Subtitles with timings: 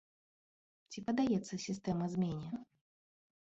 [0.95, 2.53] Ці паддаецца сістэма змене?